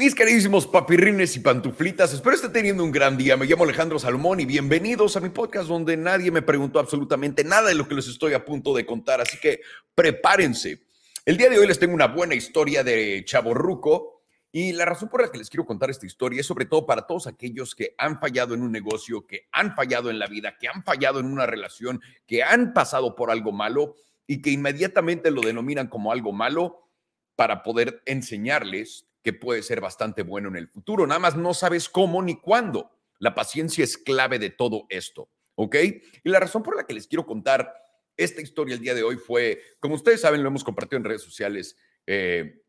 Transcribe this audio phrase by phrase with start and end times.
[0.00, 3.36] Mis queridísimos papirrines y pantuflitas, espero esté teniendo un gran día.
[3.36, 7.68] Me llamo Alejandro Salomón y bienvenidos a mi podcast donde nadie me preguntó absolutamente nada
[7.68, 9.60] de lo que les estoy a punto de contar, así que
[9.94, 10.80] prepárense.
[11.26, 15.20] El día de hoy les tengo una buena historia de Chaborruco y la razón por
[15.20, 18.18] la que les quiero contar esta historia es sobre todo para todos aquellos que han
[18.18, 21.44] fallado en un negocio, que han fallado en la vida, que han fallado en una
[21.44, 23.96] relación, que han pasado por algo malo
[24.26, 26.88] y que inmediatamente lo denominan como algo malo
[27.36, 31.06] para poder enseñarles que puede ser bastante bueno en el futuro.
[31.06, 32.90] Nada más no sabes cómo ni cuándo.
[33.18, 35.76] La paciencia es clave de todo esto, ¿ok?
[36.24, 37.74] Y la razón por la que les quiero contar
[38.16, 41.22] esta historia el día de hoy fue, como ustedes saben, lo hemos compartido en redes
[41.22, 42.62] sociales, eh,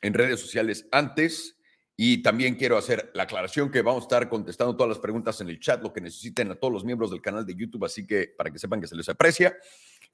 [0.00, 1.58] en redes sociales antes.
[1.94, 5.50] Y también quiero hacer la aclaración que vamos a estar contestando todas las preguntas en
[5.50, 8.32] el chat, lo que necesiten a todos los miembros del canal de YouTube, así que
[8.36, 9.56] para que sepan que se les aprecia.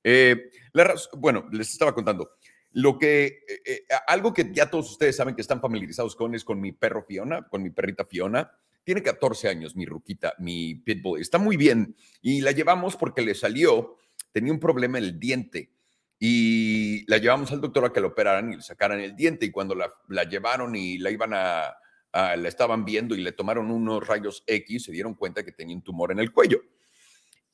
[0.02, 0.50] Eh,
[1.16, 2.32] bueno, les estaba contando.
[2.72, 6.44] Lo que, eh, eh, algo que ya todos ustedes saben que están familiarizados con es
[6.44, 8.50] con mi perro Fiona, con mi perrita Fiona.
[8.84, 11.20] Tiene 14 años, mi ruquita, mi pitbull.
[11.20, 13.96] Está muy bien y la llevamos porque le salió,
[14.32, 15.70] tenía un problema en el diente
[16.18, 19.50] y la llevamos al doctor a que la operaran y le sacaran el diente y
[19.50, 21.76] cuando la, la llevaron y la iban a,
[22.12, 25.76] a, la estaban viendo y le tomaron unos rayos X, se dieron cuenta que tenía
[25.76, 26.60] un tumor en el cuello.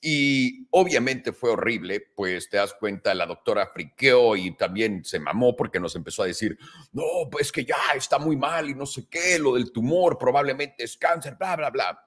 [0.06, 5.56] Y obviamente fue horrible, pues te das cuenta, la doctora friqueó y también se mamó
[5.56, 6.58] porque nos empezó a decir,
[6.92, 10.84] no, pues que ya está muy mal y no sé qué, lo del tumor probablemente
[10.84, 12.06] es cáncer, bla, bla, bla.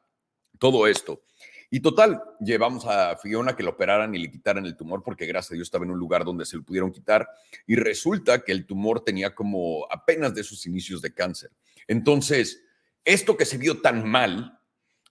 [0.60, 1.24] Todo esto.
[1.72, 5.54] Y total, llevamos a Fiona que lo operaran y le quitaran el tumor porque gracias
[5.54, 7.28] a Dios estaba en un lugar donde se lo pudieron quitar
[7.66, 11.50] y resulta que el tumor tenía como apenas de sus inicios de cáncer.
[11.88, 12.64] Entonces,
[13.04, 14.57] esto que se vio tan mal,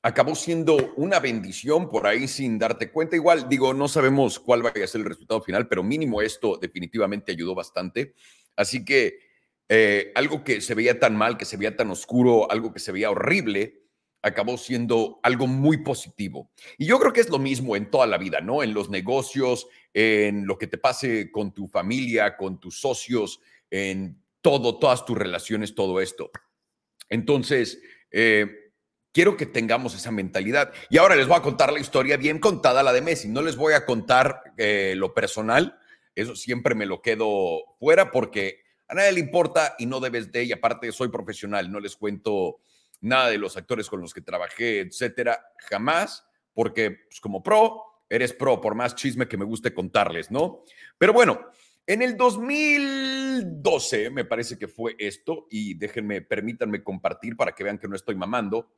[0.06, 3.16] acabó siendo una bendición por ahí sin darte cuenta.
[3.16, 7.32] Igual, digo, no sabemos cuál vaya a ser el resultado final, pero mínimo esto definitivamente
[7.32, 8.14] ayudó bastante.
[8.54, 9.18] Así que
[9.68, 12.92] eh, algo que se veía tan mal, que se veía tan oscuro, algo que se
[12.92, 13.82] veía horrible,
[14.22, 16.52] acabó siendo algo muy positivo.
[16.78, 18.62] Y yo creo que es lo mismo en toda la vida, ¿no?
[18.62, 23.41] En los negocios, en lo que te pase con tu familia, con tus socios,
[23.72, 26.31] en todo, todas tus relaciones, todo esto.
[27.08, 27.82] Entonces,
[28.12, 28.66] eh,
[29.16, 30.75] Quiero que tengamos esa mentalidad.
[30.91, 33.28] Y ahora les voy a contar la historia bien contada, la de Messi.
[33.28, 35.78] No les voy a contar eh, lo personal.
[36.15, 40.44] Eso siempre me lo quedo fuera porque a nadie le importa y no debes de.
[40.44, 41.72] Y aparte, soy profesional.
[41.72, 42.59] No les cuento
[43.00, 45.43] nada de los actores con los que trabajé, etcétera.
[45.71, 50.62] Jamás, porque pues, como pro, eres pro, por más chisme que me guste contarles, ¿no?
[50.99, 51.41] Pero bueno,
[51.86, 57.78] en el 2012, me parece que fue esto, y déjenme, permítanme compartir para que vean
[57.78, 58.72] que no estoy mamando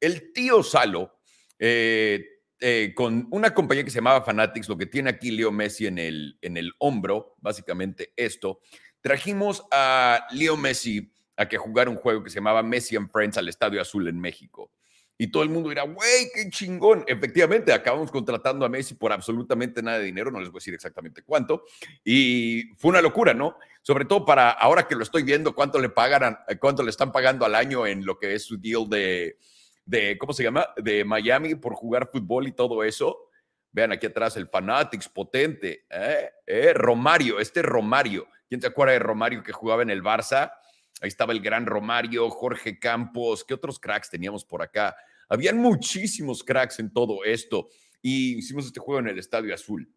[0.00, 1.18] el tío Salo,
[1.58, 2.24] eh,
[2.60, 5.98] eh, con una compañía que se llamaba Fanatics, lo que tiene aquí Leo Messi en
[5.98, 8.60] el, en el hombro, básicamente esto,
[9.00, 13.38] trajimos a Leo Messi a que jugara un juego que se llamaba Messi and Friends
[13.38, 14.70] al Estadio Azul en México.
[15.16, 17.04] Y todo el mundo dirá, güey, qué chingón.
[17.06, 20.74] Efectivamente, acabamos contratando a Messi por absolutamente nada de dinero, no les voy a decir
[20.74, 21.64] exactamente cuánto.
[22.04, 23.56] Y fue una locura, ¿no?
[23.82, 27.44] Sobre todo para ahora que lo estoy viendo, cuánto le pagan, cuánto le están pagando
[27.44, 29.38] al año en lo que es su deal de,
[29.84, 30.66] de, ¿cómo se llama?
[30.76, 33.28] De Miami por jugar fútbol y todo eso.
[33.70, 35.86] Vean aquí atrás el Fanatics potente.
[35.90, 36.30] ¿eh?
[36.46, 36.72] ¿Eh?
[36.74, 38.26] Romario, este Romario.
[38.48, 40.52] ¿Quién se acuerda de Romario que jugaba en el Barça?
[41.00, 43.44] Ahí estaba el gran Romario, Jorge Campos.
[43.44, 44.96] ¿Qué otros cracks teníamos por acá?
[45.28, 47.68] Habían muchísimos cracks en todo esto
[48.00, 49.90] y hicimos este juego en el Estadio Azul.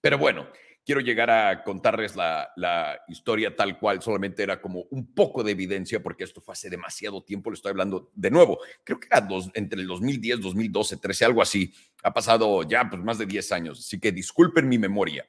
[0.00, 0.48] Pero bueno,
[0.84, 6.02] quiero llegar a contarles la, historia tal cual, solamente era como un poco de evidencia,
[6.02, 9.50] porque esto fue hace demasiado tiempo, le estoy hablando de nuevo, creo que era dos,
[9.54, 13.78] entre el 2010, 2012, 13, algo así, ha pasado ya pues, más de 10 años,
[13.80, 15.28] así que disculpen mi memoria.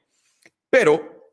[0.70, 1.30] Pero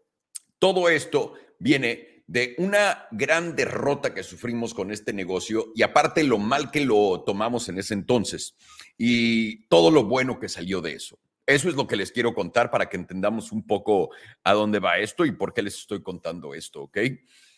[0.60, 6.38] todo esto viene de una gran derrota que sufrimos con este negocio y aparte lo
[6.38, 8.56] mal que lo tomamos en ese entonces
[9.00, 11.18] y todo lo bueno que salió de eso.
[11.48, 14.12] Eso es lo que les quiero contar para que entendamos un poco
[14.44, 17.00] a dónde va esto y por qué les estoy contando esto, ¿ok?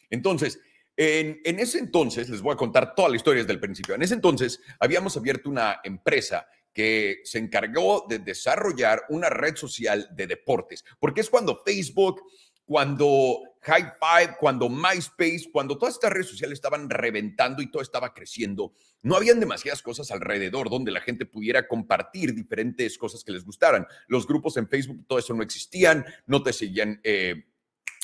[0.09, 0.61] Entonces,
[0.95, 3.95] en, en, ese entonces, les voy a contar toda la historia desde el principio.
[3.95, 10.07] En ese entonces, habíamos abierto una empresa que se encargó de desarrollar una red social
[10.13, 12.21] de deportes, porque es cuando Facebook,
[12.71, 18.13] cuando High Five, cuando MySpace, cuando todas estas redes sociales estaban reventando y todo estaba
[18.13, 18.71] creciendo,
[19.01, 23.85] no habían demasiadas cosas alrededor donde la gente pudiera compartir diferentes cosas que les gustaran.
[24.07, 27.01] Los grupos en Facebook, todo eso no existían, no te seguían.
[27.03, 27.43] Eh,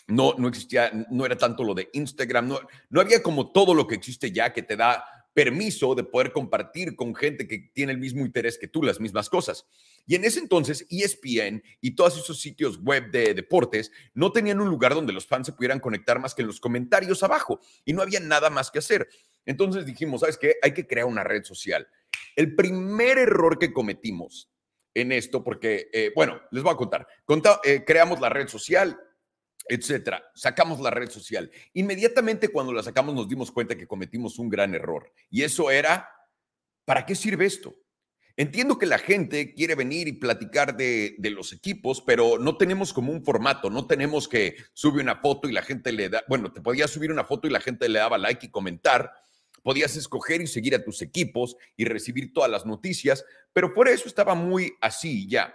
[0.08, 2.60] no, no existía, no era tanto lo de Instagram, no,
[2.90, 5.06] no había como todo lo que existe ya que te da
[5.38, 9.30] permiso de poder compartir con gente que tiene el mismo interés que tú, las mismas
[9.30, 9.68] cosas.
[10.08, 14.68] Y en ese entonces, ESPN y todos esos sitios web de deportes no tenían un
[14.68, 18.02] lugar donde los fans se pudieran conectar más que en los comentarios abajo y no
[18.02, 19.10] había nada más que hacer.
[19.46, 20.56] Entonces dijimos, ¿sabes qué?
[20.64, 21.88] Hay que crear una red social.
[22.36, 24.50] El primer error que cometimos
[24.96, 27.08] en esto, porque, eh, bueno, les voy a contar.
[27.64, 29.00] Eh, creamos la red social,
[29.70, 30.24] etcétera.
[30.36, 31.52] Sacamos la red social.
[31.74, 35.12] Inmediatamente cuando la sacamos nos dimos cuenta que cometimos un gran error.
[35.30, 36.10] Y eso era,
[36.86, 37.76] ¿para qué sirve esto?
[38.40, 42.94] Entiendo que la gente quiere venir y platicar de, de, los equipos, pero no tenemos
[42.94, 46.54] como un formato, no tenemos que subir una foto y la gente le da, bueno,
[46.54, 49.12] te podías subir una foto y la gente le daba like y comentar,
[49.64, 54.08] podías escoger y seguir a tus equipos y recibir todas las noticias, pero por eso
[54.08, 55.54] estaba muy así ya.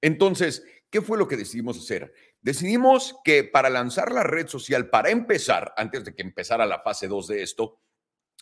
[0.00, 2.12] Entonces, ¿qué fue lo que decidimos hacer?
[2.46, 7.08] Decidimos que para lanzar la red social, para empezar, antes de que empezara la fase
[7.08, 7.80] 2 de esto,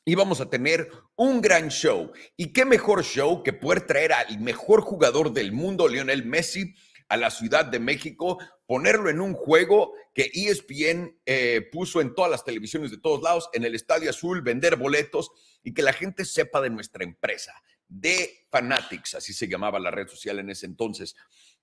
[0.05, 2.13] íbamos a tener un gran show.
[2.37, 6.75] ¿Y qué mejor show que poder traer al mejor jugador del mundo, Lionel Messi,
[7.09, 12.31] a la Ciudad de México, ponerlo en un juego que ESPN eh, puso en todas
[12.31, 15.31] las televisiones de todos lados, en el Estadio Azul, vender boletos
[15.63, 17.55] y que la gente sepa de nuestra empresa,
[17.89, 21.17] de Fanatics, así se llamaba la red social en ese entonces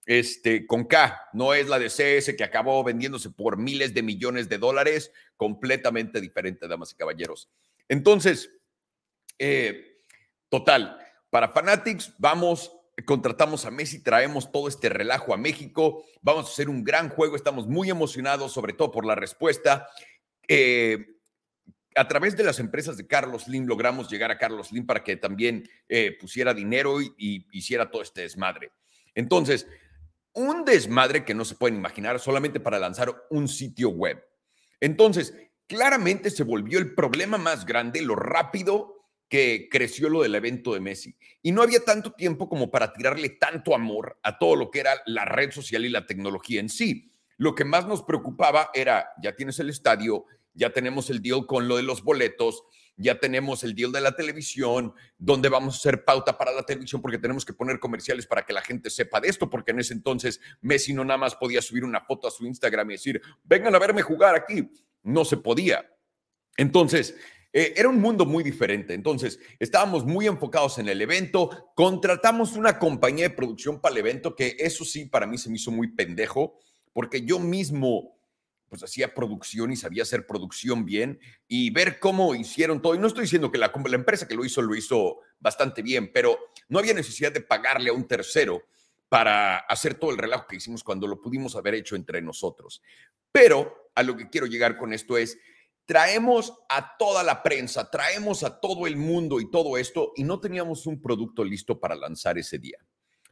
[0.06, 4.50] este, con K, no es la de CS que acabó vendiéndose por miles de millones
[4.50, 7.50] de dólares, completamente diferente, damas y caballeros.
[7.88, 8.52] Entonces,
[9.38, 9.98] eh,
[10.50, 10.98] total,
[11.30, 12.72] para Fanatics vamos,
[13.06, 17.36] contratamos a Messi, traemos todo este relajo a México, vamos a hacer un gran juego,
[17.36, 19.88] estamos muy emocionados, sobre todo por la respuesta.
[20.48, 21.18] Eh,
[21.96, 25.18] a través de las empresas de Carlos Slim logramos llegar a Carlos Slim para que
[25.18, 28.72] también eh, pusiera dinero y, y hiciera todo este desmadre.
[29.14, 29.68] Entonces,
[30.34, 34.24] un desmadre que no se pueden imaginar solamente para lanzar un sitio web.
[34.80, 35.34] Entonces,
[35.68, 40.82] claramente se volvió el problema más grande, lo rápido que creció lo del evento de
[40.82, 41.16] Messi.
[41.42, 45.02] Y no había tanto tiempo como para tirarle tanto amor a todo lo que era
[45.06, 47.14] la red social y la tecnología en sí.
[47.38, 51.70] Lo que más nos preocupaba era, ya tienes el estadio, ya tenemos el deal con
[51.70, 52.64] lo de los boletos,
[53.02, 57.02] ya tenemos el deal de la televisión, donde vamos a hacer pauta para la televisión
[57.02, 59.94] porque tenemos que poner comerciales para que la gente sepa de esto, porque en ese
[59.94, 63.76] entonces Messi no nada más podía subir una foto a su Instagram y decir, vengan
[63.76, 64.72] a verme jugar aquí.
[65.04, 65.84] No se podía.
[66.58, 67.16] Entonces,
[67.54, 68.94] eh, era un mundo muy diferente.
[68.94, 74.36] Entonces, estábamos muy enfocados en el evento, contratamos una compañía de producción para el evento,
[74.36, 76.60] que eso sí, para mí se me hizo muy pendejo,
[76.94, 78.21] porque yo mismo
[78.72, 82.96] pues hacía producción y sabía hacer producción bien y ver cómo hicieron todo.
[82.96, 86.10] Y no estoy diciendo que la, la, empresa que lo hizo lo hizo bastante bien,
[86.14, 86.40] pero
[86.70, 88.64] no había necesidad de pagarle a un tercero
[89.10, 92.82] para hacer todo el relajo que hicimos cuando lo pudimos haber hecho entre nosotros.
[93.30, 95.38] Pero a lo que quiero llegar con esto es,
[95.86, 100.40] traemos a toda la prensa, traemos a todo el mundo y todo esto y no
[100.40, 102.78] teníamos un producto listo para lanzar ese día.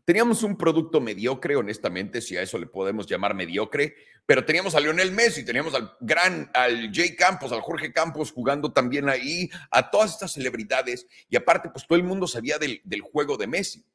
[0.10, 3.94] Teníamos un producto mediocre, honestamente, si a eso le podemos llamar mediocre,
[4.26, 8.74] pero teníamos a Lionel Messi, teníamos al gran, al Jay Campos, al Jorge Campos jugando
[8.74, 13.02] también ahí, a todas estas celebridades, y aparte, pues todo el mundo sabía del, del
[13.02, 13.86] juego de Messi.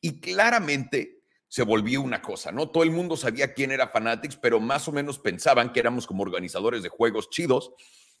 [0.00, 2.70] Y claramente se volvió una cosa, ¿no?
[2.70, 6.22] Todo el mundo sabía quién era Fanatics, pero más o menos pensaban que éramos como
[6.22, 7.72] organizadores de juegos chidos,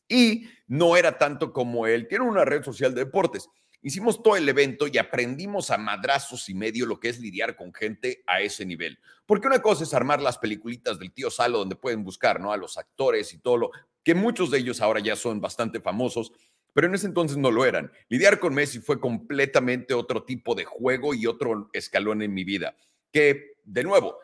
[0.08, 3.48] y no era tanto como él, tiene una red social de deportes.
[3.84, 7.74] Hicimos todo el evento y aprendimos a madrazos y medio lo que es lidiar con
[7.74, 8.98] gente a ese nivel.
[9.26, 12.52] Porque una cosa es armar las peliculitas del tío Salo donde pueden buscar, ¿no?
[12.52, 13.70] A los actores y todo lo
[14.04, 16.32] que muchos de ellos ahora ya son bastante famosos,
[16.72, 17.90] pero en ese entonces no lo eran.
[18.08, 22.76] Lidiar con Messi fue completamente otro tipo de juego y otro escalón en mi vida.
[23.12, 24.18] Que, de nuevo,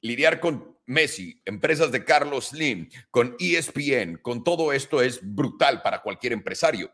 [0.00, 6.00] lidiar con Messi, empresas de Carlos Slim, con ESPN, con todo esto es brutal para
[6.02, 6.90] cualquier empresario.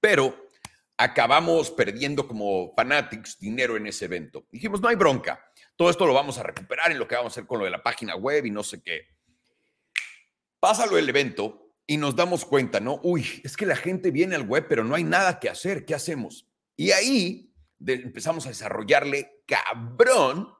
[0.00, 0.48] Pero
[1.00, 4.44] acabamos perdiendo como fanatics dinero en ese evento.
[4.52, 5.42] Dijimos, no hay bronca,
[5.74, 7.70] todo esto lo vamos a recuperar en lo que vamos a hacer con lo de
[7.70, 9.08] la página web y no sé qué.
[10.60, 13.00] Pásalo el evento y nos damos cuenta, ¿no?
[13.02, 15.94] Uy, es que la gente viene al web, pero no hay nada que hacer, ¿qué
[15.94, 16.46] hacemos?
[16.76, 17.50] Y ahí
[17.86, 20.52] empezamos a desarrollarle cabrón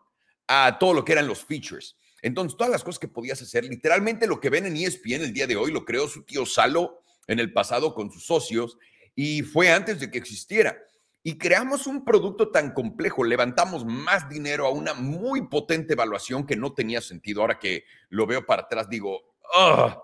[0.49, 1.99] a todo lo que eran los features.
[2.23, 5.47] Entonces, todas las cosas que podías hacer, literalmente lo que ven en ESPN el día
[5.47, 8.79] de hoy, lo creó su tío Salo en el pasado con sus socios
[9.23, 10.79] y fue antes de que existiera.
[11.23, 16.57] Y creamos un producto tan complejo, levantamos más dinero a una muy potente evaluación que
[16.57, 17.43] no tenía sentido.
[17.43, 19.21] Ahora que lo veo para atrás, digo,
[19.55, 20.03] ah,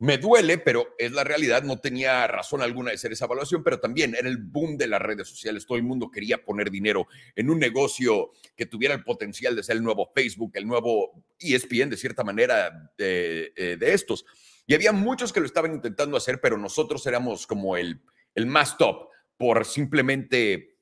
[0.00, 3.80] me duele, pero es la realidad, no tenía razón alguna de hacer esa evaluación, pero
[3.80, 7.48] también era el boom de las redes sociales, todo el mundo quería poner dinero en
[7.48, 11.96] un negocio que tuviera el potencial de ser el nuevo Facebook, el nuevo ESPN, de
[11.96, 14.26] cierta manera, eh, de estos.
[14.66, 18.02] Y había muchos que lo estaban intentando hacer, pero nosotros éramos como el,
[18.34, 19.08] el más top.
[19.36, 20.76] por simplemente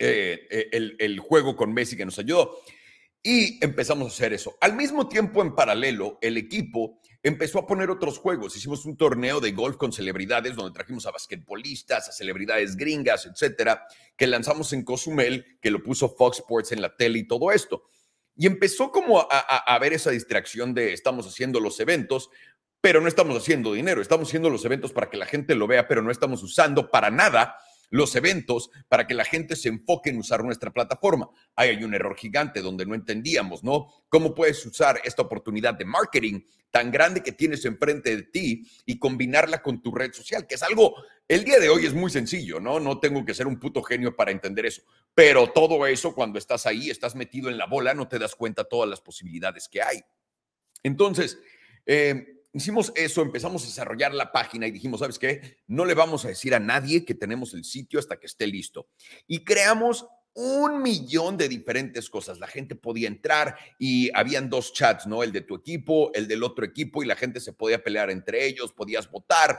[0.00, 2.58] eh, eh, el, el juego con Messi que nos ayudó.
[3.26, 4.56] Y empezamos a hacer eso.
[4.60, 8.54] Al mismo tiempo, en paralelo, el equipo empezó a poner otros juegos.
[8.54, 13.86] Hicimos un torneo de golf con celebridades donde trajimos a basquetbolistas, a celebridades gringas, etcétera,
[14.14, 17.84] que lanzamos en Cozumel, que lo puso Fox Sports en la tele y todo esto.
[18.36, 22.28] Y empezó como a, a, ver esa distracción de estamos haciendo los eventos,
[22.84, 24.02] pero no estamos haciendo dinero.
[24.02, 27.10] Estamos haciendo los eventos para que la gente lo vea, pero no estamos usando para
[27.10, 27.56] nada
[27.88, 31.30] los eventos para que la gente se enfoque en usar nuestra plataforma.
[31.56, 33.86] Ahí hay un error gigante donde no entendíamos, ¿no?
[34.10, 38.98] ¿Cómo puedes usar esta oportunidad de marketing tan grande que tienes enfrente de ti y
[38.98, 40.46] combinarla con tu red social?
[40.46, 40.94] Que es algo,
[41.26, 42.80] el día de hoy es muy sencillo, ¿no?
[42.80, 44.82] No tengo que ser un puto genio para entender eso.
[45.14, 48.64] Pero todo eso, cuando estás ahí, estás metido en la bola, no te das cuenta
[48.64, 50.02] todas las posibilidades que hay.
[50.82, 51.38] Entonces,
[51.86, 55.58] eh, Hicimos eso, empezamos a desarrollar la página y dijimos, ¿sabes qué?
[55.66, 58.86] No le vamos a decir a nadie que tenemos el sitio hasta que esté listo.
[59.26, 62.38] Y creamos un millón de diferentes cosas.
[62.38, 65.24] La gente podía entrar y habían dos chats, ¿no?
[65.24, 68.46] El de tu equipo, el del otro equipo y la gente se podía pelear entre
[68.46, 69.58] ellos, podías votar.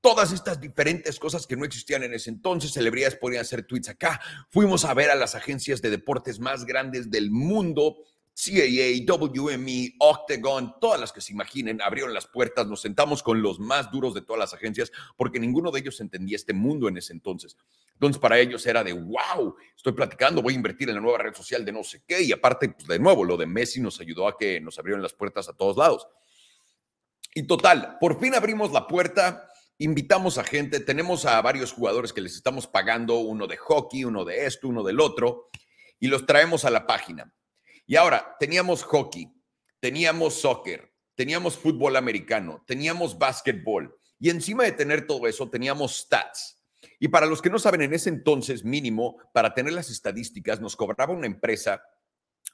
[0.00, 4.20] Todas estas diferentes cosas que no existían en ese entonces, celebridades podían hacer tweets acá.
[4.50, 7.96] Fuimos a ver a las agencias de deportes más grandes del mundo
[8.34, 13.60] CAA, WME, Octagon, todas las que se imaginen, abrieron las puertas, nos sentamos con los
[13.60, 17.12] más duros de todas las agencias, porque ninguno de ellos entendía este mundo en ese
[17.12, 17.56] entonces.
[17.92, 21.34] Entonces, para ellos era de, wow, estoy platicando, voy a invertir en la nueva red
[21.34, 24.26] social de no sé qué, y aparte, pues, de nuevo, lo de Messi nos ayudó
[24.26, 26.06] a que nos abrieron las puertas a todos lados.
[27.34, 32.20] Y total, por fin abrimos la puerta, invitamos a gente, tenemos a varios jugadores que
[32.20, 35.50] les estamos pagando, uno de hockey, uno de esto, uno del otro,
[35.98, 37.32] y los traemos a la página.
[37.90, 39.34] Y ahora, teníamos hockey,
[39.80, 43.98] teníamos soccer, teníamos fútbol americano, teníamos básquetbol.
[44.20, 46.62] Y encima de tener todo eso, teníamos stats.
[47.00, 50.76] Y para los que no saben, en ese entonces mínimo, para tener las estadísticas, nos
[50.76, 51.82] cobraba una empresa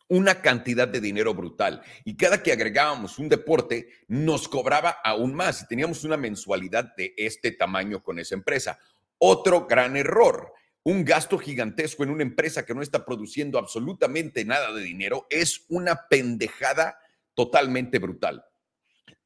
[0.09, 1.83] una cantidad de dinero brutal.
[2.07, 5.61] Y cada que agregábamos un deporte, nos cobraba aún más.
[5.61, 8.79] Y teníamos una mensualidad de este tamaño con esa empresa.
[9.19, 10.55] Otro gran error
[10.87, 15.65] un gasto gigantesco en una empresa que no está produciendo absolutamente nada de dinero es
[15.69, 16.97] una pendejada
[17.35, 18.45] totalmente brutal.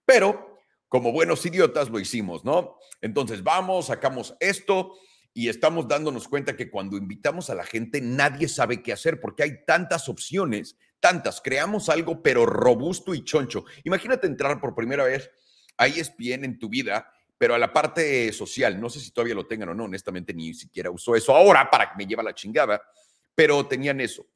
[0.06, 2.78] Pero como buenos idiotas lo hicimos, ¿no?
[3.02, 4.94] Entonces vamos, sacamos esto
[5.34, 9.42] y estamos dándonos cuenta que cuando invitamos a la gente nadie sabe qué hacer porque
[9.42, 11.42] hay tantas opciones, tantas.
[11.42, 13.66] Creamos algo pero robusto y choncho.
[13.84, 15.30] Imagínate entrar por primera vez
[15.76, 19.46] a ESPN en tu vida pero a la parte social, no sé si todavía lo
[19.46, 22.82] tengan o no, honestamente ni siquiera uso eso ahora para que me lleva la chingada,
[23.34, 24.26] pero tenían eso.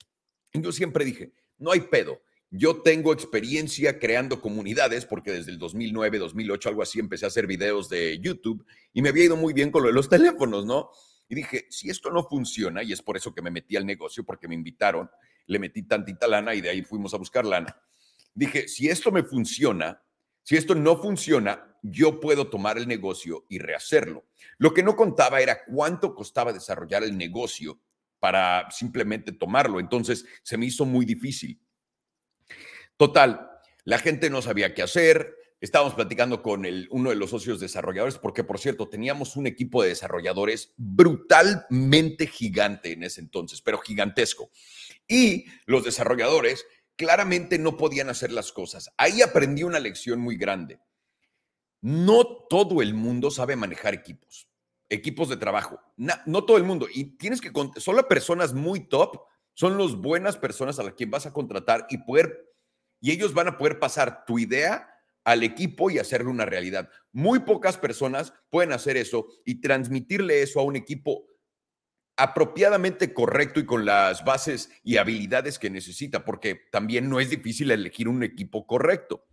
[0.54, 2.22] Yo siempre dije, no hay pedo.
[2.48, 7.46] Yo tengo experiencia creando comunidades porque desde el 2009, 2008, algo así, empecé a hacer
[7.46, 10.88] videos de YouTube y me había ido muy bien con lo de los teléfonos, ¿no?
[11.28, 14.24] Y dije, si esto no funciona, y es por eso que me metí al negocio,
[14.24, 15.10] porque me invitaron,
[15.44, 17.78] le metí tantita lana y de ahí fuimos a buscar lana.
[18.32, 20.02] Dije, si esto me funciona,
[20.44, 24.26] si esto no funciona, yo puedo tomar el negocio y rehacerlo.
[24.58, 27.80] Lo que no contaba era cuánto costaba desarrollar el negocio
[28.20, 29.80] para simplemente tomarlo.
[29.80, 31.60] Entonces se me hizo muy difícil.
[32.96, 33.50] Total,
[33.84, 35.34] la gente no sabía qué hacer.
[35.60, 39.82] Estábamos platicando con el, uno de los socios desarrolladores, porque por cierto, teníamos un equipo
[39.82, 44.50] de desarrolladores brutalmente gigante en ese entonces, pero gigantesco.
[45.08, 48.90] Y los desarrolladores claramente no podían hacer las cosas.
[48.96, 50.80] Ahí aprendí una lección muy grande.
[51.80, 54.48] No todo el mundo sabe manejar equipos,
[54.88, 55.80] equipos de trabajo.
[55.96, 56.86] No, todo el mundo.
[56.92, 59.20] Y tienes que, solo personas muy top
[59.52, 62.52] son las buenas personas a las que vas a contratar y poder,
[63.00, 64.88] y ellos van a poder pasar tu idea
[65.24, 66.90] al equipo y hacerle una realidad.
[67.12, 71.26] Muy pocas personas pueden hacer eso y transmitirle eso a un equipo
[72.16, 77.70] apropiadamente correcto y con las bases y habilidades que necesita, porque también no es difícil
[77.70, 79.26] elegir un equipo correcto.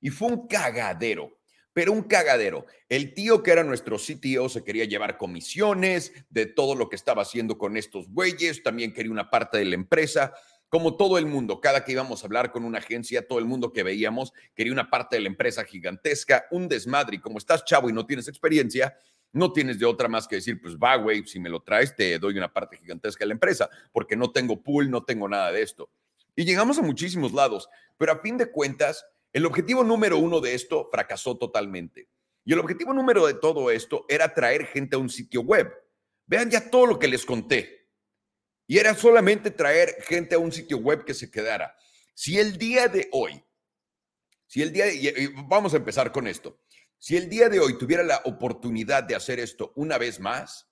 [0.00, 1.38] Y fue un cagadero,
[1.72, 2.66] pero un cagadero.
[2.88, 7.22] El tío que era nuestro CTO se quería llevar comisiones de todo lo que estaba
[7.22, 10.32] haciendo con estos güeyes, también quería una parte de la empresa.
[10.68, 13.72] Como todo el mundo, cada que íbamos a hablar con una agencia, todo el mundo
[13.72, 17.16] que veíamos quería una parte de la empresa gigantesca, un desmadre.
[17.16, 18.96] Y como estás chavo y no tienes experiencia,
[19.36, 22.18] no tienes de otra más que decir, pues va, güey, si me lo traes, te
[22.18, 25.62] doy una parte gigantesca de la empresa, porque no tengo pool, no tengo nada de
[25.62, 25.90] esto.
[26.34, 30.54] Y llegamos a muchísimos lados, pero a fin de cuentas, el objetivo número uno de
[30.54, 32.08] esto fracasó totalmente.
[32.44, 35.70] Y el objetivo número de todo esto era traer gente a un sitio web.
[36.26, 37.90] Vean ya todo lo que les conté.
[38.66, 41.76] Y era solamente traer gente a un sitio web que se quedara.
[42.14, 43.44] Si el día de hoy,
[44.46, 46.58] si el día de, vamos a empezar con esto.
[46.98, 50.68] Si el día de hoy tuviera la oportunidad de hacer esto una vez más,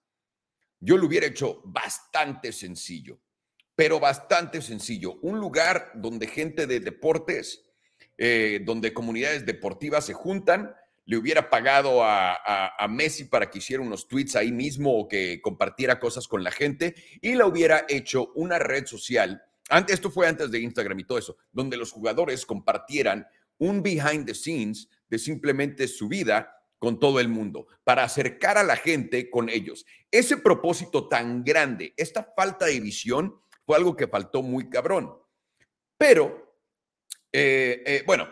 [0.81, 3.21] yo lo hubiera hecho bastante sencillo,
[3.75, 5.19] pero bastante sencillo.
[5.23, 7.65] Un lugar donde gente de deportes,
[8.19, 10.75] eh, donde comunidades deportivas se juntan,
[11.07, 12.35] le hubiera pagado a,
[12.79, 16.51] a, Messi para que hiciera unos tweets ahí mismo o que compartiera cosas con la
[16.51, 19.43] gente y la hubiera hecho una red social.
[19.69, 23.27] Antes, esto fue antes de Instagram y todo eso, donde los jugadores compartieran
[23.59, 28.63] un behind the scenes de simplemente su vida con todo el mundo, para acercar a
[28.63, 29.87] la gente con ellos.
[30.11, 35.11] Ese propósito tan grande, esta falta de visión, fue algo que faltó muy cabrón.
[35.97, 36.59] Pero,
[37.33, 38.29] eh, eh, bueno,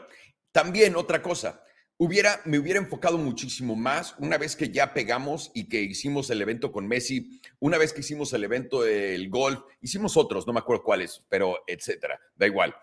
[0.52, 1.64] también otra cosa,
[1.96, 6.42] hubiera, me hubiera enfocado muchísimo más una vez que ya pegamos y que hicimos el
[6.42, 10.58] evento con Messi, una vez que hicimos el evento del golf, hicimos otros, no me
[10.58, 12.74] acuerdo cuáles, pero etcétera, da igual.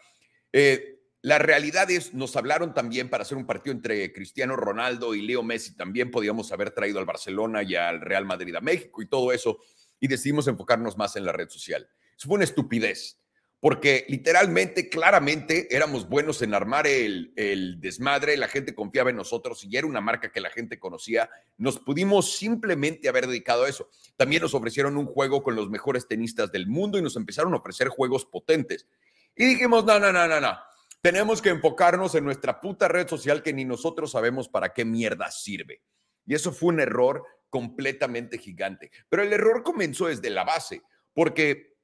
[0.52, 5.22] Eh, la realidad es, nos hablaron también para hacer un partido entre Cristiano Ronaldo y
[5.22, 5.76] Leo Messi.
[5.76, 9.60] También podíamos haber traído al Barcelona y al Real Madrid a México y todo eso.
[10.00, 11.90] Y decidimos enfocarnos más en la red social.
[12.18, 13.20] Eso fue una estupidez,
[13.60, 18.38] porque literalmente, claramente, éramos buenos en armar el, el desmadre.
[18.38, 21.30] La gente confiaba en nosotros y era una marca que la gente conocía.
[21.58, 23.90] Nos pudimos simplemente haber dedicado a eso.
[24.16, 27.58] También nos ofrecieron un juego con los mejores tenistas del mundo y nos empezaron a
[27.58, 28.88] ofrecer juegos potentes.
[29.36, 30.69] Y dijimos, no, no, no, no, no
[31.02, 35.32] tenemos que enfocarnos en nuestra puta red social que ni nosotros sabemos para qué mierda
[35.32, 35.82] sirve.
[36.26, 38.92] Y eso fue un error completamente gigante.
[39.10, 40.82] Pero el error comenzó desde la base,
[41.14, 41.78] porque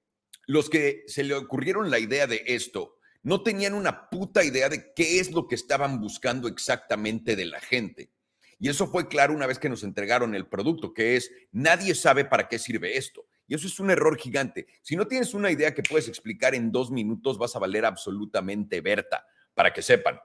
[0.47, 4.93] los que se le ocurrieron la idea de esto no tenían una puta idea de
[4.93, 8.11] qué es lo que estaban buscando exactamente de la gente.
[8.59, 12.25] Y eso fue claro una vez que nos entregaron el producto, que es, nadie sabe
[12.25, 13.25] para qué sirve esto.
[13.47, 14.67] Y eso es un error gigante.
[14.81, 18.81] Si no tienes una idea que puedes explicar en dos minutos, vas a valer absolutamente
[18.81, 20.19] Berta, para que sepan.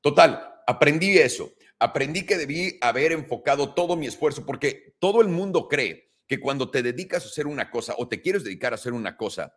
[0.00, 1.52] Total, aprendí eso.
[1.78, 6.70] Aprendí que debí haber enfocado todo mi esfuerzo, porque todo el mundo cree que cuando
[6.70, 9.54] te dedicas a hacer una cosa o te quieres dedicar a hacer una cosa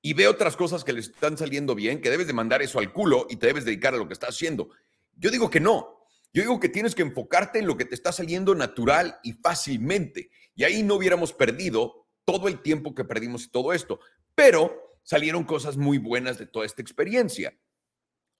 [0.00, 2.92] y ve otras cosas que le están saliendo bien, que debes de mandar eso al
[2.92, 4.70] culo y te debes dedicar a lo que estás haciendo.
[5.16, 6.06] Yo digo que no.
[6.32, 10.30] Yo digo que tienes que enfocarte en lo que te está saliendo natural y fácilmente.
[10.54, 14.00] Y ahí no hubiéramos perdido todo el tiempo que perdimos y todo esto.
[14.34, 17.56] Pero salieron cosas muy buenas de toda esta experiencia.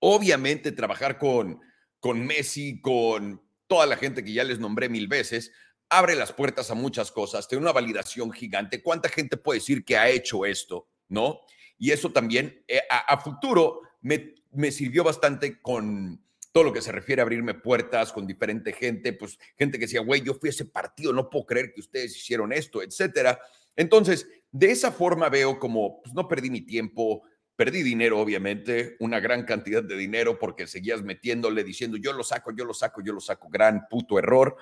[0.00, 1.61] Obviamente, trabajar con,
[2.00, 5.52] con Messi, con toda la gente que ya les nombré mil veces,
[5.88, 8.82] abre las puertas a muchas cosas, tiene una validación gigante.
[8.82, 10.88] ¿Cuánta gente puede decir que ha hecho esto?
[11.08, 11.40] ¿No?
[11.78, 16.92] Y eso también eh, a, futuro me, me sirvió bastante con, todo lo que se
[16.92, 20.50] refiere a abrirme puertas con diferente gente, pues gente que decía, güey, yo fui a
[20.50, 23.40] ese partido, no puedo creer que ustedes hicieron esto, etcétera.
[23.76, 27.22] Entonces, de esa forma veo como, pues no perdí mi tiempo,
[27.56, 32.52] perdí dinero, obviamente, una gran cantidad de dinero porque seguías metiéndole diciendo, yo lo saco,
[32.56, 34.56] yo lo saco, yo lo saco, gran puto error.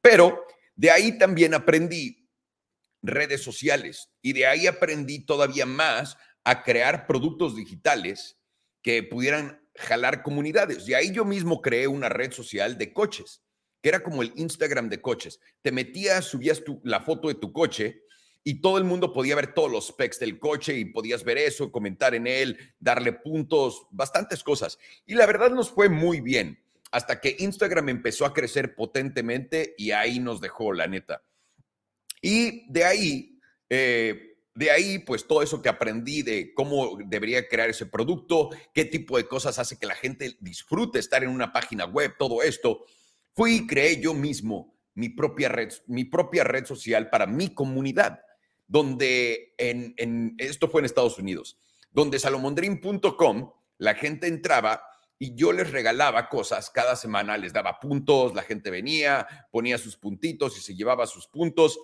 [0.00, 0.44] Pero
[0.74, 2.28] de ahí también aprendí
[3.02, 8.38] redes sociales y de ahí aprendí todavía más a crear productos digitales
[8.82, 10.88] que pudieran jalar comunidades.
[10.88, 13.42] Y ahí yo mismo creé una red social de coches,
[13.82, 15.40] que era como el Instagram de coches.
[15.62, 18.02] Te metías, subías la foto de tu coche
[18.44, 21.70] y todo el mundo podía ver todos los specs del coche y podías ver eso,
[21.70, 24.78] comentar en él, darle puntos, bastantes cosas.
[25.06, 26.58] Y la verdad nos fue muy bien
[26.90, 31.22] hasta que Instagram empezó a crecer potentemente y ahí nos dejó, la neta.
[32.22, 37.68] Y de ahí, eh, de ahí, pues todo eso que aprendí de cómo debería crear
[37.68, 41.84] ese producto, qué tipo de cosas hace que la gente disfrute estar en una página
[41.84, 42.84] web, todo esto,
[43.34, 48.20] fui y creé yo mismo mi propia red, mi propia red social para mi comunidad
[48.68, 51.58] donde en, esto fue en Estados Unidos,
[51.90, 54.82] donde salomondrin.com la gente entraba
[55.18, 59.96] y yo les regalaba cosas cada semana, les daba puntos, la gente venía, ponía sus
[59.96, 61.78] puntitos y se llevaba sus puntos.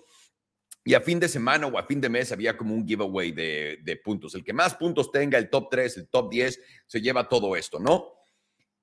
[0.85, 3.79] Y a fin de semana o a fin de mes había como un giveaway de,
[3.83, 4.35] de puntos.
[4.35, 7.79] El que más puntos tenga, el top 3, el top 10, se lleva todo esto,
[7.79, 8.13] ¿no?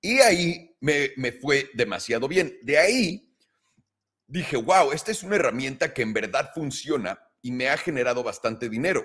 [0.00, 2.58] Y ahí me, me fue demasiado bien.
[2.62, 3.32] De ahí
[4.26, 8.68] dije, wow, esta es una herramienta que en verdad funciona y me ha generado bastante
[8.68, 9.04] dinero.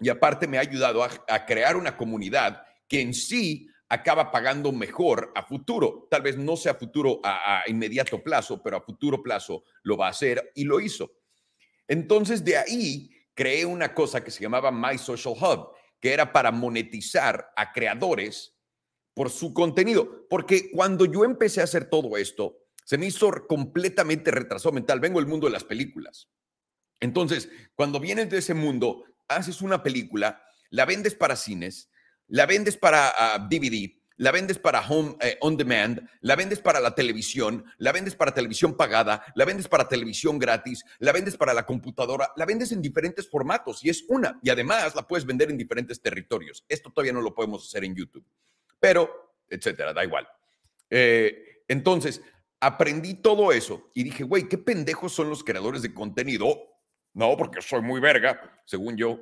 [0.00, 5.32] Y aparte me ha ayudado a, crear una comunidad que en sí acaba pagando mejor
[5.34, 6.06] a futuro.
[6.10, 10.10] Tal vez no sea futuro a, inmediato plazo, pero a futuro plazo lo va a
[10.10, 11.12] hacer y lo hizo.
[11.88, 16.52] Entonces de ahí creé una cosa que se llamaba My Social Hub, que era para
[16.52, 18.56] monetizar a creadores
[19.14, 20.28] por su contenido.
[20.28, 25.00] Porque cuando yo empecé a hacer todo esto, se me hizo completamente retrasado mental.
[25.00, 26.30] Vengo del mundo de las películas.
[27.00, 31.90] Entonces, cuando vienes de ese mundo, haces una película, la vendes para cines,
[32.26, 33.12] la vendes para
[33.48, 37.92] DVD, ah, la vendes para home eh, on demand, la vendes para la televisión, la
[37.92, 42.44] vendes para televisión pagada, la vendes para televisión gratis, la vendes para la computadora, la
[42.44, 44.38] vendes en diferentes formatos y es una.
[44.42, 46.64] Y además la puedes vender en diferentes territorios.
[46.68, 48.26] Esto todavía no lo podemos hacer en YouTube,
[48.80, 50.28] pero, etcétera, da igual.
[50.90, 52.20] Eh, entonces,
[52.60, 56.77] aprendí todo eso y dije, güey, qué pendejos son los creadores de contenido.
[57.14, 59.20] No, porque soy muy verga, según yo.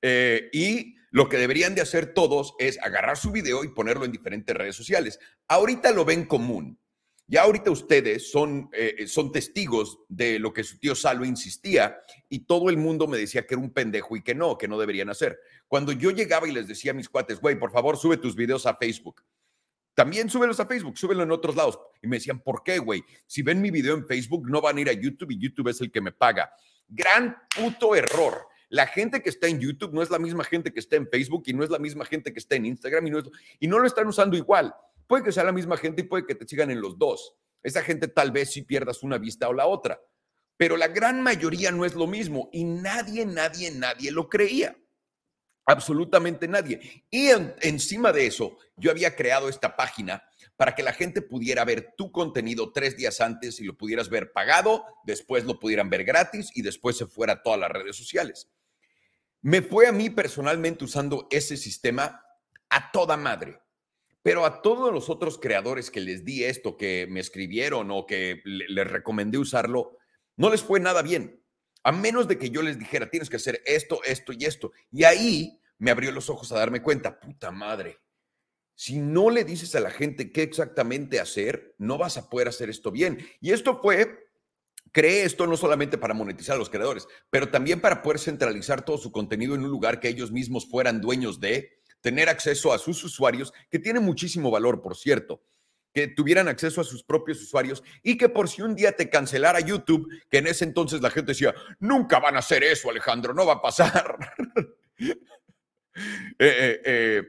[0.00, 4.12] Eh, y lo que deberían de hacer todos es agarrar su video y ponerlo en
[4.12, 5.18] diferentes redes sociales.
[5.48, 6.78] Ahorita lo ven común.
[7.26, 12.40] Ya ahorita ustedes son, eh, son testigos de lo que su tío Salo insistía y
[12.40, 15.08] todo el mundo me decía que era un pendejo y que no, que no deberían
[15.08, 15.38] hacer.
[15.68, 18.66] Cuando yo llegaba y les decía a mis cuates, güey, por favor, sube tus videos
[18.66, 19.22] a Facebook.
[19.94, 21.78] También súbelos a Facebook, súbelo en otros lados.
[22.02, 23.02] Y me decían, ¿por qué, güey?
[23.26, 25.80] Si ven mi video en Facebook, no van a ir a YouTube y YouTube es
[25.80, 26.52] el que me paga.
[26.88, 28.46] Gran puto error.
[28.68, 31.42] La gente que está en YouTube no es la misma gente que está en Facebook
[31.46, 33.22] y no es la misma gente que está en Instagram y no,
[33.60, 34.74] y no lo están usando igual.
[35.06, 37.34] Puede que sea la misma gente y puede que te sigan en los dos.
[37.62, 40.00] Esa gente tal vez si pierdas una vista o la otra.
[40.56, 44.76] Pero la gran mayoría no es lo mismo y nadie, nadie, nadie lo creía.
[45.66, 47.04] Absolutamente nadie.
[47.10, 47.28] Y
[47.60, 50.22] encima de eso, yo había creado esta página
[50.62, 54.30] para que la gente pudiera ver tu contenido tres días antes y lo pudieras ver
[54.30, 58.48] pagado, después lo pudieran ver gratis y después se fuera a todas las redes sociales.
[59.40, 62.24] Me fue a mí personalmente usando ese sistema
[62.70, 63.58] a toda madre.
[64.22, 68.40] Pero a todos los otros creadores que les di esto, que me escribieron o que
[68.44, 69.98] les recomendé usarlo,
[70.36, 71.42] no les fue nada bien.
[71.82, 74.70] A menos de que yo les dijera, tienes que hacer esto, esto y esto.
[74.92, 77.98] Y ahí me abrió los ojos a darme cuenta, puta madre.
[78.82, 82.68] Si no le dices a la gente qué exactamente hacer, no vas a poder hacer
[82.68, 83.24] esto bien.
[83.40, 84.26] Y esto fue
[84.90, 88.98] cree esto no solamente para monetizar a los creadores, pero también para poder centralizar todo
[88.98, 93.04] su contenido en un lugar que ellos mismos fueran dueños de, tener acceso a sus
[93.04, 95.44] usuarios, que tiene muchísimo valor, por cierto,
[95.94, 99.60] que tuvieran acceso a sus propios usuarios y que por si un día te cancelara
[99.60, 103.46] YouTube, que en ese entonces la gente decía, nunca van a hacer eso, Alejandro, no
[103.46, 104.18] va a pasar.
[104.98, 105.14] eh,
[106.40, 107.22] eh, eh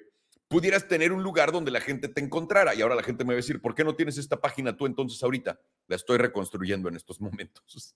[0.54, 2.76] pudieras tener un lugar donde la gente te encontrara.
[2.76, 4.86] Y ahora la gente me va a decir, ¿por qué no tienes esta página tú
[4.86, 5.60] entonces ahorita?
[5.88, 7.96] La estoy reconstruyendo en estos momentos.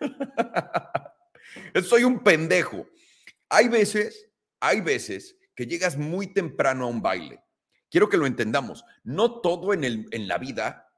[1.84, 2.88] Soy un pendejo.
[3.50, 7.40] Hay veces, hay veces que llegas muy temprano a un baile.
[7.88, 8.84] Quiero que lo entendamos.
[9.04, 10.90] No todo en, el, en la vida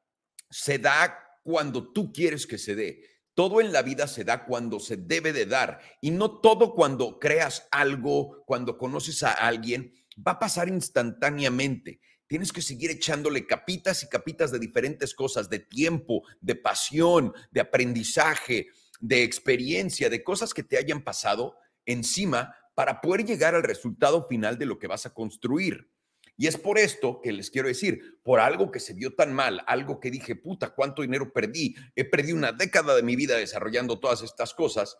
[0.48, 3.04] se da cuando tú quieres que se dé.
[3.34, 7.18] Todo en la vida se da cuando se debe de dar y no todo cuando
[7.18, 12.00] creas algo, cuando conoces a alguien va a pasar instantáneamente.
[12.26, 17.60] Tienes que seguir echándole capitas y capitas de diferentes cosas, de tiempo, de pasión, de
[17.60, 18.68] aprendizaje,
[19.00, 21.56] de experiencia, de cosas que te hayan pasado
[21.86, 25.90] encima para poder llegar al resultado final de lo que vas a construir.
[26.36, 29.62] Y es por esto que les quiero decir, por algo que se vio tan mal,
[29.66, 31.74] algo que dije, puta, ¿cuánto dinero perdí?
[31.96, 34.96] He perdido una década de mi vida desarrollando todas estas cosas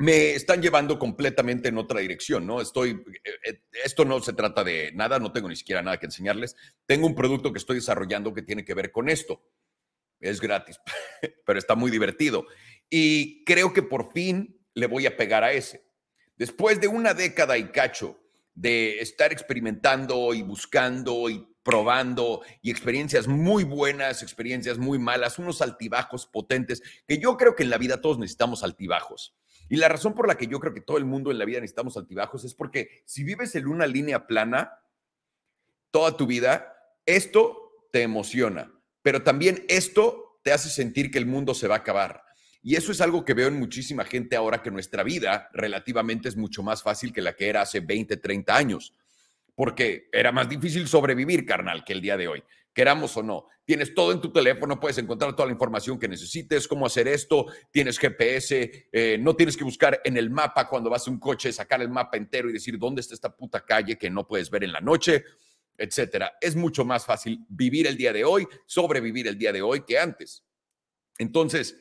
[0.00, 2.62] me están llevando completamente en otra dirección, ¿no?
[2.62, 6.06] Estoy, eh, eh, esto no se trata de nada, no tengo ni siquiera nada que
[6.06, 6.56] enseñarles.
[6.86, 9.42] Tengo un producto que estoy desarrollando que tiene que ver con esto.
[10.18, 10.80] Es gratis,
[11.44, 12.46] pero está muy divertido.
[12.88, 15.84] Y creo que por fin le voy a pegar a ese.
[16.34, 18.18] Después de una década y cacho
[18.54, 25.60] de estar experimentando y buscando y probando y experiencias muy buenas, experiencias muy malas, unos
[25.60, 29.36] altibajos potentes, que yo creo que en la vida todos necesitamos altibajos
[29.70, 31.60] y la razón por la que yo creo que todo el mundo en la vida
[31.60, 34.80] necesitamos altibajos es porque si vives en una línea plana
[35.92, 36.74] toda tu vida,
[37.06, 41.78] esto te emociona, pero también esto te hace sentir que el mundo se va a
[41.78, 42.24] acabar.
[42.62, 46.36] Y eso es algo que veo en muchísima gente ahora que nuestra vida relativamente es
[46.36, 48.92] mucho más fácil que la que era hace 20, 30 años,
[49.54, 53.46] porque era más difícil sobrevivir, carnal, que el día de hoy queramos o no.
[53.64, 57.46] Tienes todo en tu teléfono, puedes encontrar toda la información que necesites, cómo hacer esto,
[57.70, 61.52] tienes GPS, eh, no tienes que buscar en el mapa cuando vas a un coche,
[61.52, 64.64] sacar el mapa entero y decir dónde está esta puta calle que no puedes ver
[64.64, 65.24] en la noche,
[65.76, 66.32] etcétera.
[66.40, 69.98] Es mucho más fácil vivir el día de hoy, sobrevivir el día de hoy que
[69.98, 70.44] antes.
[71.18, 71.76] Entonces,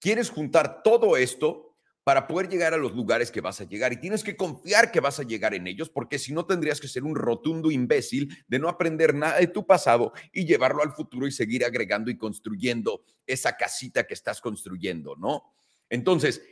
[0.00, 1.63] quieres juntar todo esto
[2.04, 3.92] para poder llegar a los lugares que vas a llegar.
[3.94, 6.86] Y tienes que confiar que vas a llegar en ellos, porque si no tendrías que
[6.86, 11.26] ser un rotundo imbécil de no aprender nada de tu pasado y llevarlo al futuro
[11.26, 15.54] y seguir agregando y construyendo esa casita que estás construyendo, ¿no?
[15.88, 16.42] Entonces,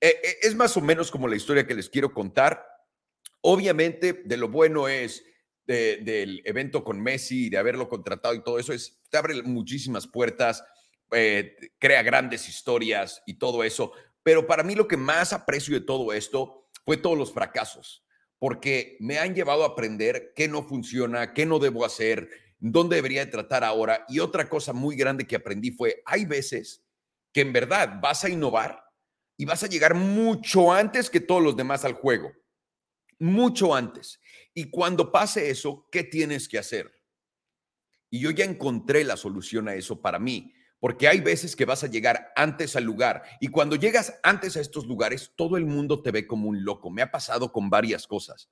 [0.00, 2.64] eh, eh, es más o menos como la historia que les quiero contar.
[3.40, 5.24] Obviamente, de lo bueno es
[5.66, 10.64] del evento con Messi, de haberlo contratado y todo eso, es, te abre muchísimas puertas,
[11.12, 13.92] eh, crea grandes historias y todo eso
[14.30, 18.04] pero para mí lo que más aprecio de todo esto fue todos los fracasos,
[18.38, 23.28] porque me han llevado a aprender qué no funciona, qué no debo hacer, dónde debería
[23.28, 24.04] tratar ahora.
[24.08, 26.86] Y otra cosa muy grande que aprendí fue, hay veces
[27.32, 28.84] que en verdad vas a innovar
[29.36, 32.30] y vas a llegar mucho antes que todos los demás al juego,
[33.18, 34.20] mucho antes.
[34.54, 36.88] Y cuando pase eso, ¿qué tienes que hacer?
[38.10, 41.84] Y yo ya encontré la solución a eso para mí porque hay veces que vas
[41.84, 46.02] a llegar antes al lugar y cuando llegas antes a estos lugares, todo el mundo
[46.02, 46.90] te ve como un loco.
[46.90, 48.50] Me ha pasado con varias cosas.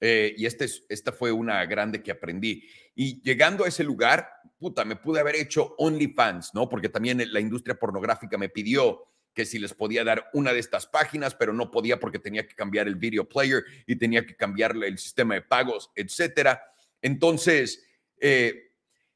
[0.00, 2.64] Eh, y este, esta fue una grande que aprendí.
[2.94, 6.68] Y llegando a ese lugar, puta, me pude haber hecho OnlyFans, ¿no?
[6.68, 10.86] Porque también la industria pornográfica me pidió que si les podía dar una de estas
[10.86, 14.86] páginas, pero no podía porque tenía que cambiar el video player y tenía que cambiarle
[14.86, 16.62] el sistema de pagos, etcétera.
[17.02, 17.84] Entonces,
[18.20, 18.72] eh,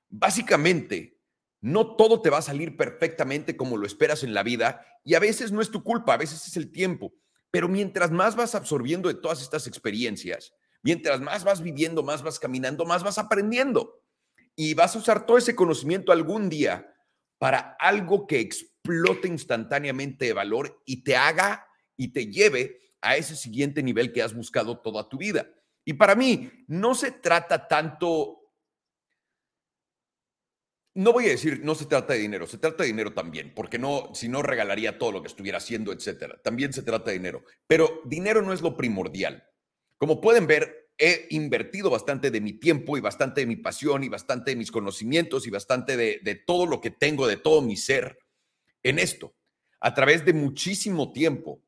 [0.08, 1.17] básicamente,
[1.60, 5.20] no todo te va a salir perfectamente como lo esperas en la vida y a
[5.20, 7.12] veces no es tu culpa, a veces es el tiempo.
[7.50, 12.38] Pero mientras más vas absorbiendo de todas estas experiencias, mientras más vas viviendo, más vas
[12.38, 14.02] caminando, más vas aprendiendo.
[14.54, 16.92] Y vas a usar todo ese conocimiento algún día
[17.38, 21.66] para algo que explote instantáneamente de valor y te haga
[21.96, 25.48] y te lleve a ese siguiente nivel que has buscado toda tu vida.
[25.84, 28.37] Y para mí, no se trata tanto
[30.94, 33.78] no voy a decir no se trata de dinero, se trata de dinero también, porque
[33.78, 36.40] no, si no regalaría todo lo que estuviera haciendo, etcétera.
[36.42, 39.44] También se trata de dinero, pero dinero no es lo primordial.
[39.96, 44.08] Como pueden ver, he invertido bastante de mi tiempo y bastante de mi pasión y
[44.08, 47.76] bastante de mis conocimientos y bastante de, de todo lo que tengo, de todo mi
[47.76, 48.18] ser
[48.82, 49.34] en esto,
[49.80, 51.62] a través de muchísimo tiempo.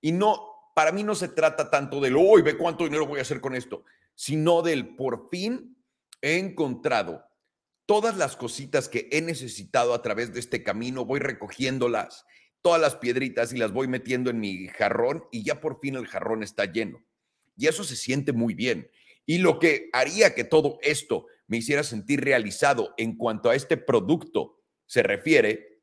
[0.00, 3.22] Y no, para mí no se trata tanto del hoy, ve cuánto dinero voy a
[3.22, 5.76] hacer con esto, sino del por fin
[6.20, 7.24] he encontrado
[7.86, 12.24] todas las cositas que he necesitado a través de este camino, voy recogiéndolas,
[12.62, 16.06] todas las piedritas y las voy metiendo en mi jarrón y ya por fin el
[16.06, 17.04] jarrón está lleno.
[17.56, 18.90] Y eso se siente muy bien.
[19.26, 23.76] Y lo que haría que todo esto me hiciera sentir realizado en cuanto a este
[23.76, 25.82] producto se refiere,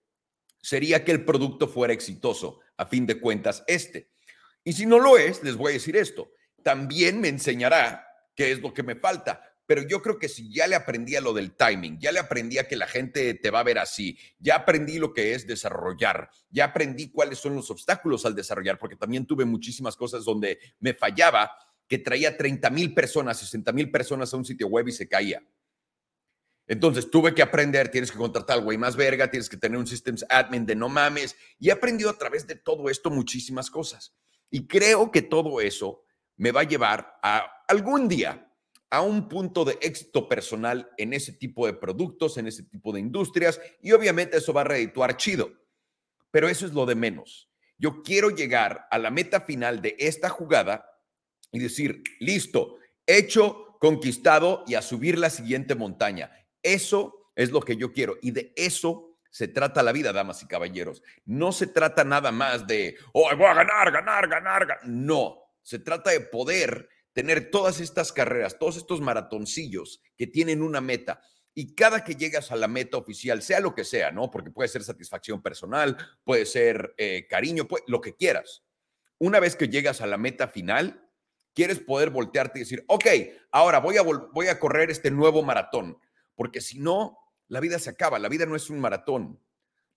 [0.62, 4.12] sería que el producto fuera exitoso, a fin de cuentas, este.
[4.64, 6.32] Y si no lo es, les voy a decir esto,
[6.64, 10.65] también me enseñará qué es lo que me falta pero yo creo que si ya
[10.65, 13.60] le aprendí a lo del timing, ya le aprendí a que la gente te va
[13.60, 18.25] a ver así, ya aprendí lo que es desarrollar, ya aprendí cuáles son los obstáculos
[18.25, 21.51] al desarrollar, porque también tuve muchísimas cosas donde me fallaba,
[21.88, 25.43] que traía 30 mil personas, 60 mil personas a un sitio web y se caía.
[26.65, 29.86] Entonces tuve que aprender, tienes que contratar al güey más verga, tienes que tener un
[29.86, 34.15] systems admin de no mames, y he aprendido a través de todo esto muchísimas cosas.
[34.49, 36.03] Y creo que todo eso
[36.38, 38.47] me va a llevar a algún día
[38.89, 42.99] a un punto de éxito personal en ese tipo de productos, en ese tipo de
[42.99, 45.52] industrias, y obviamente eso va a redituar chido.
[46.32, 47.49] Pero eso es lo de menos.
[47.78, 50.86] Yo quiero llegar a la meta final de esta jugada
[51.52, 56.32] y decir, listo, hecho, conquistado y a subir la siguiente montaña.
[56.62, 60.47] Eso es lo que yo quiero y de eso se trata la vida, damas y
[60.47, 61.02] caballeros.
[61.25, 64.65] No se trata nada más de, oh, voy a ganar, ganar, ganar.
[64.65, 64.88] ganar.
[64.88, 70.79] No, se trata de poder tener todas estas carreras, todos estos maratoncillos que tienen una
[70.79, 71.21] meta.
[71.53, 74.32] Y cada que llegas a la meta oficial, sea lo que sea, ¿no?
[74.32, 78.63] Porque puede ser satisfacción personal, puede ser eh, cariño, lo que quieras.
[79.17, 81.10] Una vez que llegas a la meta final,
[81.53, 83.08] quieres poder voltearte y decir, ok,
[83.51, 85.97] ahora voy a, voy a correr este nuevo maratón,
[86.36, 87.17] porque si no,
[87.49, 89.41] la vida se acaba, la vida no es un maratón.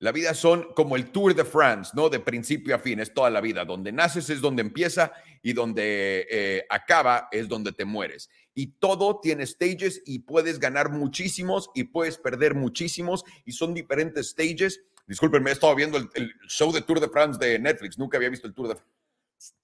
[0.03, 2.09] La vida son como el Tour de France, ¿no?
[2.09, 3.65] De principio a fin, es toda la vida.
[3.65, 5.13] Donde naces es donde empieza
[5.45, 8.29] y donde eh, acaba es donde te mueres.
[8.53, 14.31] Y todo tiene stages y puedes ganar muchísimos y puedes perder muchísimos y son diferentes
[14.31, 14.83] stages.
[15.07, 18.49] Disculpenme, he estado viendo el, show de Tour de France de Netflix, nunca había visto
[18.49, 19.55] el Tour de France.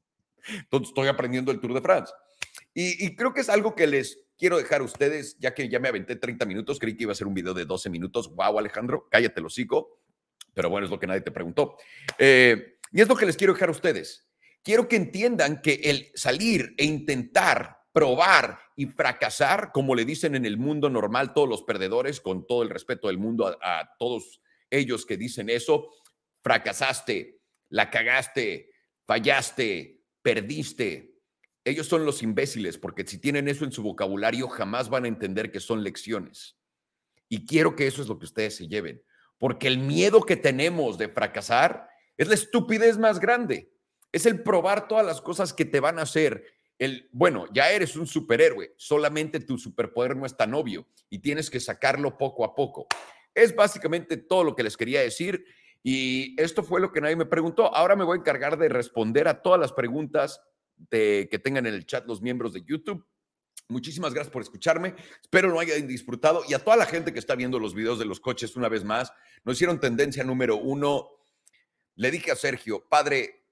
[0.51, 2.13] Entonces estoy aprendiendo el Tour de France.
[2.75, 5.81] Y, y creo que es algo que les quiero dejar a ustedes, ya que ya
[5.81, 8.33] me aventé 30 minutos, creí que iba a ser un video de 12 minutos.
[8.37, 9.47] Wow, Alejandro, cállate el
[10.55, 11.77] pero bueno, es lo que nadie te preguntó.
[12.19, 14.29] Eh, y es lo que les quiero dejar a ustedes.
[14.63, 20.45] Quiero que entiendan que el salir e intentar probar y fracasar, como le dicen en
[20.45, 24.41] el mundo normal todos los perdedores, con todo el respeto del mundo a, a todos
[24.71, 25.91] ellos que dicen eso,
[26.43, 28.71] fracasaste, la cagaste,
[29.07, 31.15] fallaste, perdiste.
[31.65, 35.51] Ellos son los imbéciles porque si tienen eso en su vocabulario jamás van a entender
[35.51, 36.57] que son lecciones.
[37.29, 39.03] Y quiero que eso es lo que ustedes se lleven
[39.39, 43.73] porque el miedo que tenemos de fracasar es la estupidez más grande.
[44.13, 46.45] Es el probar todas las cosas que te van a hacer.
[46.79, 51.51] El, bueno, ya eres un superhéroe, solamente tu superpoder no es tan obvio y tienes
[51.51, 52.87] que sacarlo poco a poco.
[53.35, 55.45] Es básicamente todo lo que les quería decir
[55.83, 57.75] y esto fue lo que nadie me preguntó.
[57.75, 60.41] Ahora me voy a encargar de responder a todas las preguntas
[60.91, 63.05] que tengan en el chat los miembros de YouTube.
[63.71, 64.95] Muchísimas gracias por escucharme.
[65.21, 66.43] Espero no hayan disfrutado.
[66.49, 68.83] Y a toda la gente que está viendo los videos de los coches una vez
[68.83, 69.13] más,
[69.45, 71.11] nos hicieron tendencia número uno.
[71.95, 73.45] Le dije a Sergio, padre,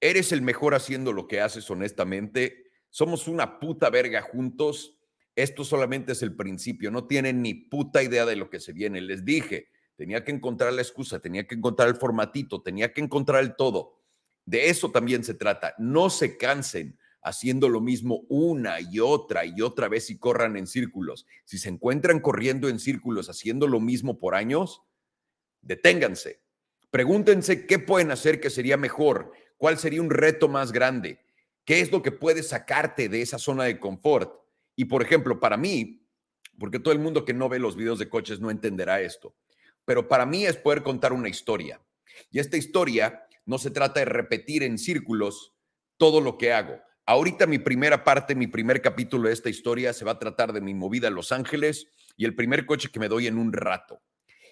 [0.00, 2.72] eres el mejor haciendo lo que haces honestamente.
[2.90, 4.98] Somos una puta verga juntos.
[5.36, 6.90] Esto solamente es el principio.
[6.90, 9.00] No tienen ni puta idea de lo que se viene.
[9.00, 13.44] Les dije, tenía que encontrar la excusa, tenía que encontrar el formatito, tenía que encontrar
[13.44, 14.00] el todo.
[14.44, 15.76] De eso también se trata.
[15.78, 20.66] No se cansen haciendo lo mismo una y otra y otra vez y corran en
[20.66, 21.26] círculos.
[21.44, 24.82] Si se encuentran corriendo en círculos haciendo lo mismo por años,
[25.60, 26.42] deténganse.
[26.90, 31.20] Pregúntense qué pueden hacer que sería mejor, cuál sería un reto más grande,
[31.64, 34.34] qué es lo que puede sacarte de esa zona de confort.
[34.76, 36.06] Y por ejemplo, para mí,
[36.58, 39.34] porque todo el mundo que no ve los videos de coches no entenderá esto,
[39.84, 41.80] pero para mí es poder contar una historia.
[42.30, 45.54] Y esta historia no se trata de repetir en círculos
[45.96, 46.80] todo lo que hago.
[47.04, 50.60] Ahorita mi primera parte, mi primer capítulo de esta historia se va a tratar de
[50.60, 54.00] mi movida a Los Ángeles y el primer coche que me doy en un rato.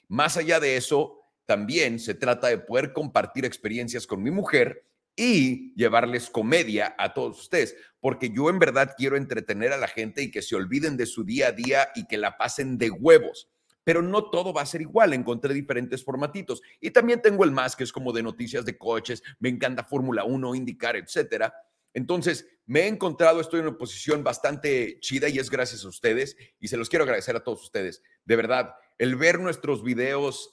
[0.08, 4.84] Más allá de eso, también se trata de poder compartir experiencias con mi mujer
[5.14, 10.20] y llevarles comedia a todos ustedes, porque yo en verdad quiero entretener a la gente
[10.22, 13.48] y que se olviden de su día a día y que la pasen de huevos
[13.82, 15.14] pero no todo va a ser igual.
[15.14, 16.62] Encontré diferentes formatitos.
[16.80, 20.22] Y también tengo el más, que es como de noticias de coches, me encanta Fórmula
[20.22, 21.52] 1, indicar, etcétera.
[21.94, 26.36] Entonces, me he encontrado, estoy en una posición bastante chida y es gracias a ustedes
[26.58, 28.02] y se los quiero agradecer a todos ustedes.
[28.24, 30.50] De verdad, el ver nuestros videos,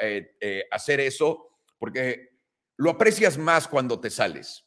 [0.00, 2.38] eh, hacer eso, porque
[2.76, 4.64] lo aprecias más cuando te sales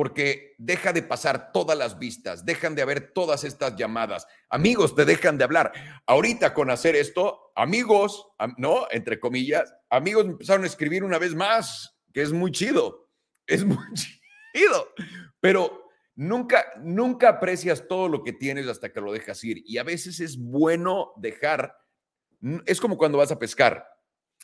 [0.00, 4.26] porque deja de pasar todas las vistas, dejan de haber todas estas llamadas.
[4.48, 5.72] Amigos te dejan de hablar.
[6.06, 8.86] Ahorita con hacer esto, amigos, ¿no?
[8.90, 13.10] Entre comillas, amigos empezaron a escribir una vez más, que es muy chido,
[13.46, 13.76] es muy
[14.54, 14.88] chido,
[15.40, 19.62] pero nunca, nunca aprecias todo lo que tienes hasta que lo dejas ir.
[19.66, 21.76] Y a veces es bueno dejar,
[22.66, 23.86] es como cuando vas a pescar.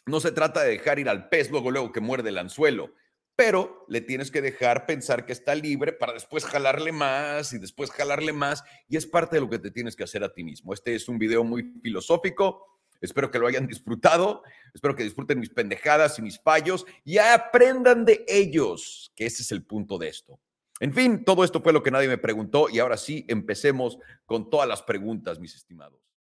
[0.06, 2.92] No se trata de dejar ir al pez luego, luego que muerde el anzuelo
[3.36, 7.90] pero le tienes que dejar pensar que está libre para después jalarle más y después
[7.90, 10.72] jalarle más y es parte de lo que te tienes que hacer a ti mismo.
[10.72, 12.66] Este es un video muy filosófico.
[12.98, 14.42] Espero que lo hayan disfrutado.
[14.72, 19.52] Espero que disfruten mis pendejadas y mis fallos y aprendan de ellos, que ese es
[19.52, 20.40] el punto de esto.
[20.80, 24.50] En fin, todo esto fue lo que nadie me preguntó y ahora sí, empecemos con
[24.50, 26.05] todas las preguntas, mis estimados.